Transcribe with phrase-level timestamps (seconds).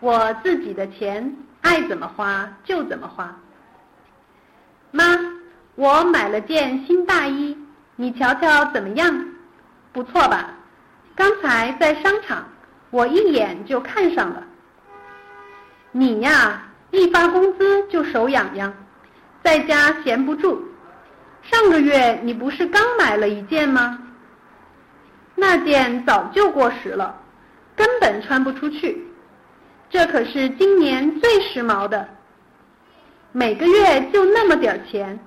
[0.00, 3.36] 我自己的钱爱怎么花就怎么花。
[4.90, 5.04] 妈，
[5.74, 7.56] 我买了件新大衣，
[7.96, 9.26] 你瞧瞧怎么样？
[9.92, 10.50] 不错吧？
[11.16, 12.46] 刚才在商场，
[12.90, 14.44] 我一眼就看上了。
[15.90, 16.62] 你呀，
[16.92, 18.72] 一发工资就手痒痒，
[19.42, 20.62] 在家闲不住。
[21.42, 23.98] 上个月你不是刚买了一件吗？
[25.34, 27.20] 那件早就过时了，
[27.74, 29.07] 根本穿不出去。
[29.90, 32.06] 这可是今年最时髦的。
[33.32, 35.18] 每个月就那么点儿钱，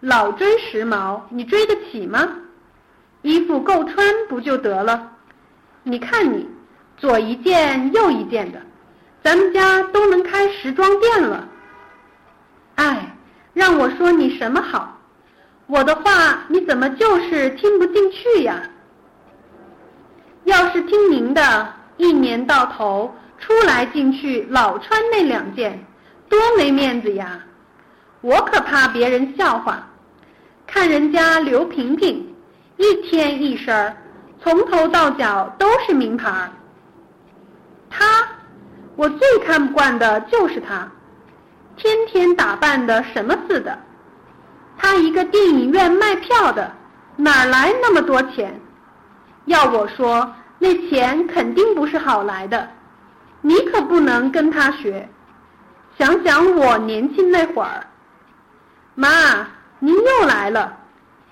[0.00, 2.28] 老追时髦，你追得起吗？
[3.22, 5.10] 衣服够穿不就得了？
[5.82, 6.48] 你看你，
[6.96, 8.60] 左一件右一件的，
[9.22, 11.48] 咱们家都能开时装店了。
[12.76, 13.16] 哎，
[13.52, 14.96] 让我说你什么好？
[15.66, 18.60] 我的话你怎么就是听不进去呀？
[20.44, 23.14] 要是听您的，一年到头
[23.50, 25.84] 出来进去老穿那两件，
[26.28, 27.40] 多没面子呀！
[28.20, 29.88] 我可怕别人笑话。
[30.68, 32.32] 看人家刘萍萍，
[32.76, 33.96] 一天一身儿，
[34.40, 36.48] 从头到脚都是名牌儿。
[37.90, 38.06] 她，
[38.94, 40.88] 我最看不惯的就是她，
[41.76, 43.76] 天天打扮的什么似的。
[44.78, 46.70] 她一个电影院卖票的，
[47.16, 48.60] 哪来那么多钱？
[49.46, 52.68] 要我说，那钱肯定不是好来的。
[53.82, 55.08] 不能跟他学。
[55.98, 57.86] 想想我年轻那会儿。
[58.94, 59.46] 妈，
[59.78, 60.76] 您又来了。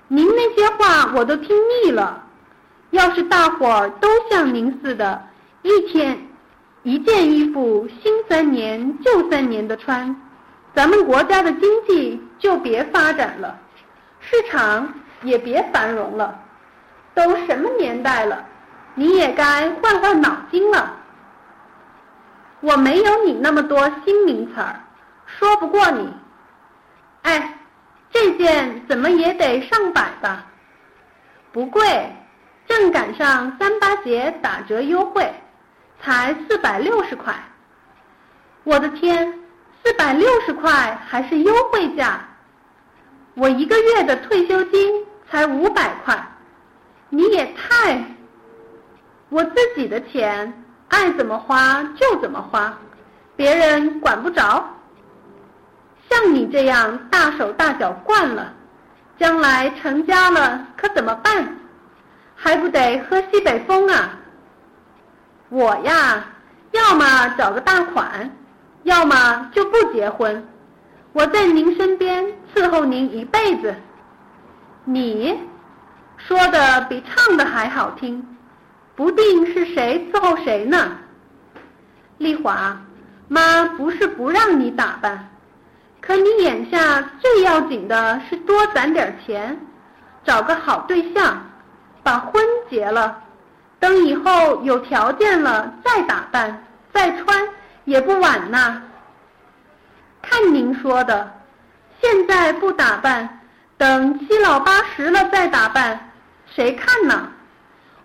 [0.07, 2.23] 您那些话我都听腻了。
[2.91, 5.21] 要是大伙儿都像您似的，
[5.61, 6.17] 一天
[6.81, 10.15] 一件衣服新三年旧三年的穿，
[10.73, 13.55] 咱们国家的经济就别发展了，
[14.19, 16.39] 市场也别繁荣了。
[17.13, 18.43] 都什么年代了，
[18.95, 20.95] 你也该换换脑筋了。
[22.61, 24.79] 我没有你那么多新名词儿，
[25.25, 26.13] 说不过你。
[27.23, 27.55] 哎。
[28.11, 30.43] 这件怎么也得上百吧？
[31.51, 32.11] 不贵，
[32.67, 35.31] 正赶上三八节打折优惠，
[36.01, 37.31] 才四百六十块。
[38.63, 39.31] 我的天，
[39.83, 42.19] 四百六十块还是优惠价！
[43.35, 46.19] 我一个月的退休金才五百块，
[47.09, 48.03] 你也太……
[49.29, 52.77] 我自己的钱爱怎么花就怎么花，
[53.35, 54.63] 别人管不着。
[56.09, 58.53] 像你这样大手大脚惯了，
[59.17, 61.55] 将来成家了可怎么办？
[62.35, 64.17] 还不得喝西北风啊！
[65.49, 66.25] 我呀，
[66.71, 68.29] 要么找个大款，
[68.83, 70.47] 要么就不结婚。
[71.11, 72.25] 我在您身边
[72.55, 73.75] 伺候您一辈子。
[74.85, 75.37] 你
[76.17, 78.25] 说的比唱的还好听，
[78.99, 80.91] 不定是谁伺候谁呢。
[82.17, 82.77] 丽华，
[83.29, 85.29] 妈不是不让你打扮。
[86.01, 89.57] 可你眼下最要紧的是多攒点钱，
[90.25, 91.41] 找个好对象，
[92.03, 93.17] 把婚结了，
[93.79, 96.61] 等以后有条件了再打扮
[96.93, 97.41] 再穿
[97.85, 98.81] 也不晚呐。
[100.21, 101.31] 看您说的，
[102.01, 103.39] 现在不打扮，
[103.77, 106.11] 等七老八十了再打扮，
[106.53, 107.29] 谁看呢？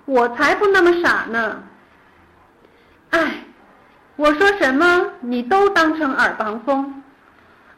[0.04, 1.62] 我才不那么傻呢。
[3.10, 3.44] 哎，
[4.16, 7.02] 我说什么你都当成耳旁风。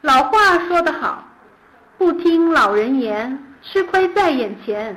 [0.00, 1.24] 老话说得好，
[1.98, 4.96] 不听老人言，吃亏在眼前。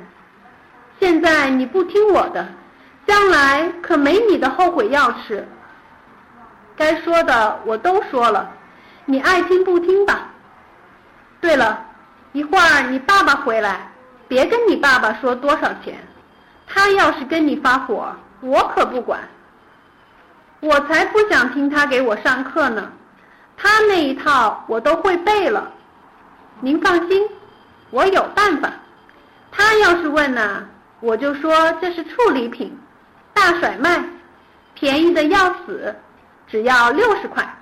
[0.98, 2.46] 现在你不听我的，
[3.06, 5.46] 将来可没你的后悔药吃。
[6.76, 8.50] 该说的我都说了，
[9.04, 10.28] 你爱听不听吧。
[11.40, 11.84] 对了，
[12.32, 13.90] 一会儿你爸爸回来，
[14.28, 15.98] 别跟你爸爸说多少钱，
[16.72, 19.20] 他要是跟你发火，我可不管。
[20.60, 22.92] 我才不想听他给我上课呢。
[23.56, 25.68] 他那一套我都会背了，
[26.60, 27.28] 您放心，
[27.90, 28.70] 我有办法。
[29.50, 30.64] 他要是问呢，
[31.00, 32.78] 我就说这是处理品，
[33.34, 34.02] 大甩卖，
[34.74, 35.94] 便宜的要死，
[36.46, 37.59] 只要六十块。